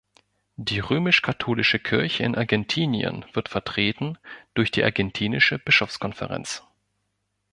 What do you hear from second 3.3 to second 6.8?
wird vertreten durch die argentinische Bischofskonferenz.